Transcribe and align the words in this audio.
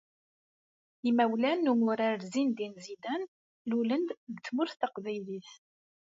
Imawlan 1.09 1.57
n 1.63 1.67
umurar 1.73 2.19
Zineddine 2.31 2.77
Zidane 2.85 3.25
lulen-d 3.69 4.09
deg 4.27 4.37
Tmurt 4.45 4.75
Taqbaylit. 4.81 5.51